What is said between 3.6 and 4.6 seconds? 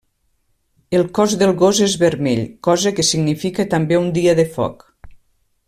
també un dia de